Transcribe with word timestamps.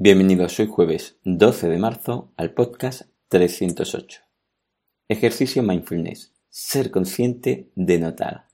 Bienvenidos 0.00 0.60
hoy 0.60 0.68
jueves 0.68 1.18
12 1.24 1.68
de 1.68 1.76
marzo 1.76 2.30
al 2.36 2.54
podcast 2.54 3.10
308. 3.30 4.20
Ejercicio 5.08 5.60
Mindfulness. 5.64 6.32
Ser 6.48 6.92
consciente 6.92 7.72
de 7.74 7.98
notar. 7.98 8.46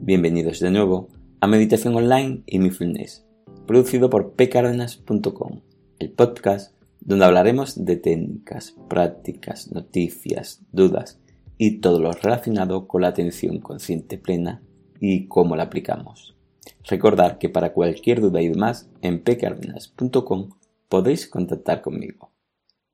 Bienvenidos 0.00 0.60
de 0.60 0.70
nuevo 0.70 1.10
a 1.42 1.46
Meditación 1.46 1.94
Online 1.94 2.44
y 2.46 2.60
Mindfulness, 2.60 3.26
producido 3.66 4.08
por 4.08 4.32
pcardenas.com, 4.36 5.60
el 5.98 6.12
podcast 6.12 6.74
donde 7.00 7.26
hablaremos 7.26 7.84
de 7.84 7.96
técnicas, 7.96 8.74
prácticas, 8.88 9.70
noticias, 9.70 10.62
dudas 10.72 11.20
y 11.58 11.80
todo 11.80 12.00
lo 12.00 12.12
relacionado 12.12 12.86
con 12.86 13.02
la 13.02 13.08
atención 13.08 13.58
consciente 13.58 14.16
plena 14.16 14.62
y 15.00 15.26
cómo 15.26 15.56
la 15.56 15.64
aplicamos. 15.64 16.36
Recordad 16.84 17.38
que 17.38 17.48
para 17.48 17.72
cualquier 17.72 18.20
duda 18.20 18.40
y 18.40 18.48
demás 18.48 18.88
en 19.02 19.22
pcardenas.com 19.22 20.50
podéis 20.88 21.26
contactar 21.26 21.82
conmigo. 21.82 22.32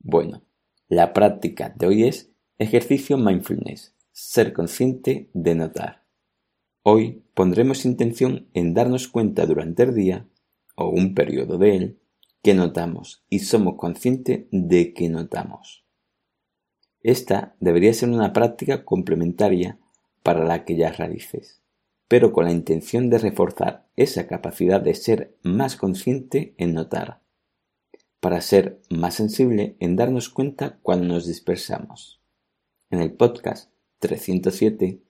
Bueno, 0.01 0.43
la 0.89 1.13
práctica 1.13 1.73
de 1.77 1.87
hoy 1.87 2.05
es 2.05 2.33
ejercicio 2.59 3.17
mindfulness, 3.17 3.95
ser 4.13 4.53
consciente 4.53 5.31
de 5.35 5.55
notar. 5.55 6.05
Hoy 6.83 7.23
pondremos 7.35 7.85
intención 7.85 8.49
en 8.55 8.75
darnos 8.75 9.09
cuenta 9.09 9.47
durante 9.47 9.85
el 9.85 9.95
día, 9.95 10.29
o 10.77 10.89
un 10.89 11.15
periodo 11.15 11.57
de 11.57 11.77
él, 11.77 11.99
que 12.43 12.55
notamos 12.55 13.25
y 13.31 13.41
somos 13.41 13.77
conscientes 13.77 14.47
de 14.51 14.93
que 14.93 15.09
notamos. 15.09 15.84
Esta 17.05 17.55
debería 17.61 17.95
ser 17.95 18.09
una 18.09 18.33
práctica 18.33 18.85
complementaria 18.85 19.79
para 20.25 20.45
la 20.45 20.65
que 20.65 20.75
ya 20.75 20.91
realices, 20.91 21.61
pero 22.09 22.33
con 22.33 22.47
la 22.47 22.51
intención 22.51 23.11
de 23.11 23.19
reforzar 23.19 23.87
esa 23.95 24.27
capacidad 24.27 24.81
de 24.81 24.95
ser 24.95 25.37
más 25.43 25.77
consciente 25.77 26.55
en 26.59 26.75
notar, 26.75 27.21
para 28.21 28.41
ser 28.41 28.81
más 28.91 29.15
sensible 29.15 29.77
en 29.79 29.95
darnos 29.95 30.31
cuenta 30.31 30.79
cuando 30.83 31.07
nos 31.07 31.27
dispersamos. 31.27 32.21
En 32.91 33.01
el 33.01 33.13
podcast 33.13 33.71
307, 34.01 35.05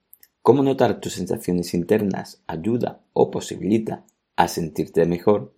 Cómo 0.45 0.63
notar 0.63 1.01
tus 1.01 1.15
sensaciones 1.15 1.73
internas 1.73 2.43
ayuda 2.47 3.01
o 3.15 3.31
posibilita 3.31 4.05
a 4.37 4.47
sentirte 4.47 5.07
mejor, 5.07 5.55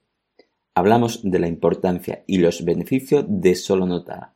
hablamos 0.75 1.23
de 1.25 1.41
la 1.41 1.49
importancia 1.49 2.23
y 2.29 2.39
los 2.39 2.65
beneficios 2.65 3.25
de 3.27 3.57
solo 3.57 3.87
notar, 3.87 4.36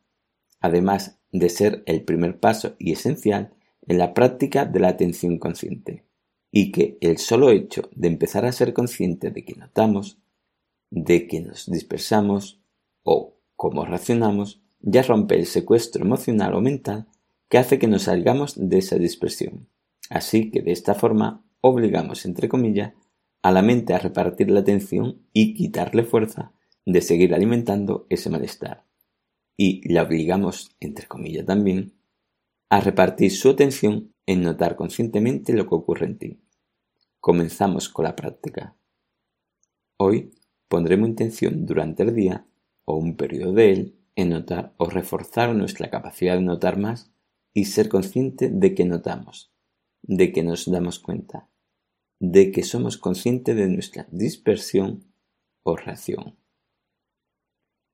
además 0.60 1.18
de 1.32 1.48
ser 1.48 1.82
el 1.86 2.02
primer 2.02 2.38
paso 2.38 2.74
y 2.78 2.92
esencial 2.92 3.54
en 3.86 3.98
la 3.98 4.14
práctica 4.14 4.64
de 4.64 4.80
la 4.80 4.88
atención 4.88 5.38
consciente, 5.38 6.04
y 6.52 6.72
que 6.72 6.98
el 7.00 7.18
solo 7.18 7.50
hecho 7.50 7.88
de 7.94 8.08
empezar 8.08 8.44
a 8.44 8.52
ser 8.52 8.72
consciente 8.72 9.30
de 9.30 9.44
que 9.44 9.54
notamos, 9.54 10.18
de 10.90 11.26
que 11.26 11.40
nos 11.40 11.70
dispersamos 11.70 12.60
o 13.02 13.36
cómo 13.56 13.84
racionamos, 13.84 14.60
ya 14.80 15.02
rompe 15.02 15.36
el 15.36 15.46
secuestro 15.46 16.04
emocional 16.04 16.54
o 16.54 16.60
mental 16.60 17.06
que 17.48 17.58
hace 17.58 17.78
que 17.78 17.88
nos 17.88 18.02
salgamos 18.02 18.54
de 18.56 18.78
esa 18.78 18.96
dispersión. 18.96 19.68
Así 20.08 20.50
que 20.50 20.62
de 20.62 20.72
esta 20.72 20.94
forma 20.94 21.44
obligamos, 21.60 22.24
entre 22.24 22.48
comillas, 22.48 22.94
a 23.42 23.52
la 23.52 23.62
mente 23.62 23.94
a 23.94 23.98
repartir 23.98 24.50
la 24.50 24.60
atención 24.60 25.22
y 25.32 25.54
quitarle 25.54 26.04
fuerza 26.04 26.52
de 26.84 27.00
seguir 27.00 27.34
alimentando 27.34 28.06
ese 28.08 28.30
malestar 28.30 28.89
y 29.62 29.86
la 29.92 30.04
obligamos, 30.04 30.74
entre 30.80 31.06
comillas 31.06 31.44
también, 31.44 31.92
a 32.70 32.80
repartir 32.80 33.30
su 33.30 33.50
atención 33.50 34.14
en 34.24 34.40
notar 34.40 34.74
conscientemente 34.74 35.52
lo 35.52 35.68
que 35.68 35.74
ocurre 35.74 36.06
en 36.06 36.16
ti. 36.16 36.40
Comenzamos 37.20 37.90
con 37.90 38.06
la 38.06 38.16
práctica. 38.16 38.74
Hoy 39.98 40.30
pondremos 40.66 41.10
intención 41.10 41.66
durante 41.66 42.04
el 42.04 42.14
día 42.14 42.46
o 42.86 42.96
un 42.96 43.18
periodo 43.18 43.52
de 43.52 43.70
él 43.70 43.98
en 44.16 44.30
notar 44.30 44.72
o 44.78 44.88
reforzar 44.88 45.54
nuestra 45.54 45.90
capacidad 45.90 46.36
de 46.36 46.42
notar 46.42 46.78
más 46.78 47.12
y 47.52 47.66
ser 47.66 47.90
consciente 47.90 48.48
de 48.48 48.74
que 48.74 48.86
notamos, 48.86 49.52
de 50.00 50.32
que 50.32 50.42
nos 50.42 50.70
damos 50.70 51.00
cuenta, 51.00 51.50
de 52.18 52.50
que 52.50 52.62
somos 52.62 52.96
conscientes 52.96 53.54
de 53.56 53.68
nuestra 53.68 54.08
dispersión 54.10 55.12
o 55.64 55.76
reacción. 55.76 56.38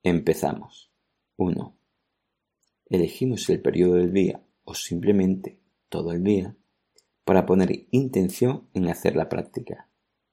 Empezamos. 0.05 0.96
1. 1.37 1.77
Elegimos 2.87 3.49
el 3.51 3.61
periodo 3.61 3.95
del 3.95 4.13
día 4.13 4.43
o 4.65 4.75
simplemente 4.75 5.61
todo 5.89 6.13
el 6.13 6.25
día 6.25 6.57
para 7.25 7.45
poner 7.45 7.87
intención 7.91 8.69
en 8.73 8.89
hacer 8.89 9.17
la 9.17 9.29
práctica, 9.29 9.89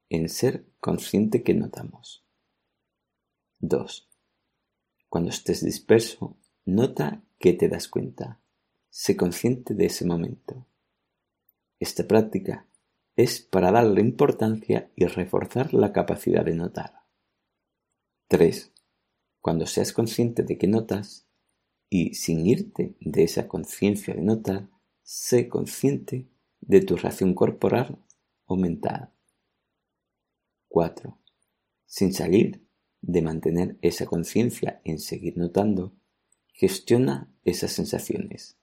en 0.10 0.30
ser 0.30 0.66
consciente 0.80 1.44
que 1.44 1.54
notamos. 1.54 2.24
2. 3.60 4.10
Cuando 5.10 5.30
estés 5.30 5.64
disperso, 5.64 6.38
nota 6.66 7.24
que 7.40 7.54
te 7.54 7.68
das 7.68 7.88
cuenta. 7.88 8.40
Sé 8.90 9.18
consciente 9.18 9.74
de 9.74 9.88
ese 9.88 10.06
momento. 10.06 10.66
Esta 11.80 12.08
práctica 12.08 12.68
es 13.16 13.42
para 13.42 13.72
darle 13.72 14.02
importancia 14.02 14.92
y 14.96 15.06
reforzar 15.06 15.74
la 15.74 15.92
capacidad 15.92 16.46
de 16.46 16.56
notar. 16.56 17.04
3. 18.28 18.73
Cuando 19.44 19.66
seas 19.66 19.92
consciente 19.92 20.44
de 20.44 20.58
que 20.58 20.68
notas, 20.68 21.28
y 21.90 22.14
sin 22.14 22.48
irte 22.48 22.96
de 23.02 23.24
esa 23.24 23.50
conciencia 23.50 24.14
de 24.14 24.22
notar, 24.22 24.70
sé 25.02 25.50
consciente 25.50 26.30
de 26.62 26.80
tu 26.80 26.96
reacción 26.96 27.34
corporal 27.34 28.02
o 28.46 28.56
mental. 28.56 29.12
4. 30.70 31.20
Sin 31.86 32.14
salir 32.14 32.66
de 33.02 33.22
mantener 33.22 33.78
esa 33.82 34.06
conciencia 34.06 34.80
en 34.86 34.98
seguir 34.98 35.38
notando, 35.38 35.94
gestiona 36.54 37.30
esas 37.44 37.74
sensaciones, 37.74 38.58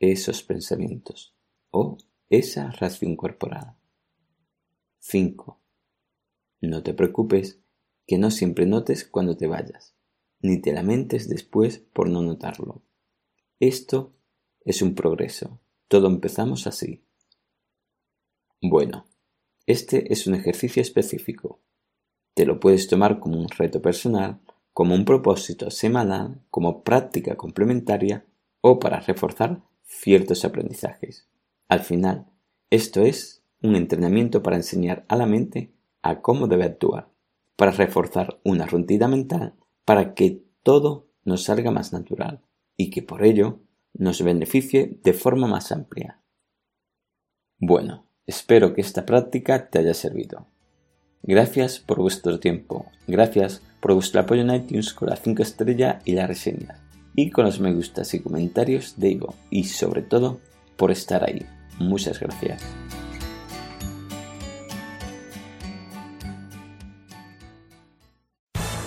esos 0.00 0.42
pensamientos 0.42 1.36
o 1.70 1.96
esa 2.28 2.72
reacción 2.72 3.14
corporal. 3.14 3.76
5. 4.98 5.60
No 6.60 6.82
te 6.82 6.92
preocupes 6.92 7.60
que 8.04 8.18
no 8.18 8.32
siempre 8.32 8.66
notes 8.66 9.04
cuando 9.04 9.36
te 9.36 9.46
vayas 9.46 9.94
ni 10.44 10.58
te 10.58 10.74
lamentes 10.74 11.26
después 11.26 11.78
por 11.78 12.10
no 12.10 12.20
notarlo. 12.20 12.82
Esto 13.60 14.12
es 14.66 14.82
un 14.82 14.94
progreso. 14.94 15.58
Todo 15.88 16.06
empezamos 16.06 16.66
así. 16.66 17.02
Bueno, 18.60 19.06
este 19.66 20.12
es 20.12 20.26
un 20.26 20.34
ejercicio 20.34 20.82
específico. 20.82 21.60
Te 22.34 22.44
lo 22.44 22.60
puedes 22.60 22.88
tomar 22.88 23.20
como 23.20 23.40
un 23.40 23.48
reto 23.48 23.80
personal, 23.80 24.42
como 24.74 24.94
un 24.94 25.06
propósito 25.06 25.70
semanal, 25.70 26.42
como 26.50 26.82
práctica 26.84 27.36
complementaria 27.36 28.26
o 28.60 28.78
para 28.78 29.00
reforzar 29.00 29.62
ciertos 29.82 30.44
aprendizajes. 30.44 31.26
Al 31.68 31.80
final, 31.80 32.26
esto 32.68 33.00
es 33.00 33.42
un 33.62 33.76
entrenamiento 33.76 34.42
para 34.42 34.56
enseñar 34.56 35.06
a 35.08 35.16
la 35.16 35.24
mente 35.24 35.72
a 36.02 36.20
cómo 36.20 36.48
debe 36.48 36.64
actuar, 36.64 37.08
para 37.56 37.70
reforzar 37.70 38.40
una 38.44 38.66
rutina 38.66 39.08
mental 39.08 39.54
para 39.84 40.14
que 40.14 40.43
todo 40.64 41.06
nos 41.24 41.44
salga 41.44 41.70
más 41.70 41.92
natural 41.92 42.42
y 42.76 42.90
que 42.90 43.02
por 43.02 43.24
ello 43.24 43.60
nos 43.92 44.22
beneficie 44.22 44.98
de 45.04 45.12
forma 45.12 45.46
más 45.46 45.70
amplia. 45.70 46.20
Bueno, 47.58 48.08
espero 48.26 48.74
que 48.74 48.80
esta 48.80 49.06
práctica 49.06 49.70
te 49.70 49.78
haya 49.78 49.94
servido. 49.94 50.48
Gracias 51.22 51.78
por 51.78 52.00
vuestro 52.00 52.40
tiempo, 52.40 52.86
gracias 53.06 53.62
por 53.80 53.94
vuestro 53.94 54.20
apoyo 54.20 54.42
en 54.42 54.54
iTunes 54.54 54.92
con 54.92 55.08
la 55.08 55.16
5 55.16 55.42
estrella 55.42 56.00
y 56.04 56.12
la 56.12 56.26
reseña, 56.26 56.82
y 57.14 57.30
con 57.30 57.44
los 57.44 57.60
me 57.60 57.72
gustas 57.72 58.12
y 58.12 58.20
comentarios 58.20 58.98
de 58.98 59.10
Ivo, 59.12 59.34
y 59.48 59.64
sobre 59.64 60.02
todo 60.02 60.40
por 60.76 60.90
estar 60.90 61.24
ahí. 61.24 61.46
Muchas 61.78 62.20
gracias. 62.20 62.62